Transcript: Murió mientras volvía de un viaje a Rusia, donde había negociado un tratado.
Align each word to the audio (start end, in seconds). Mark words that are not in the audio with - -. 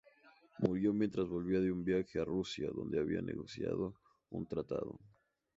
Murió 0.57 0.93
mientras 0.95 1.27
volvía 1.27 1.59
de 1.59 1.71
un 1.71 1.83
viaje 1.83 2.17
a 2.19 2.25
Rusia, 2.25 2.71
donde 2.73 2.97
había 2.99 3.21
negociado 3.21 3.93
un 4.31 4.47
tratado. 4.47 4.99